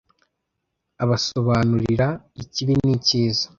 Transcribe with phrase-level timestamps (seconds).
[1.03, 2.07] abasobanurira
[2.43, 3.45] ikibi n'icyiza